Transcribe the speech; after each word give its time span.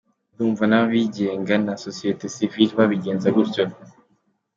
Ndumva 0.33 0.63
n’abigenga 0.67 1.55
na 1.65 1.73
Sosiyete 1.85 2.25
sivile 2.35 2.73
babigenza 2.79 3.27
gutyo. 3.35 3.63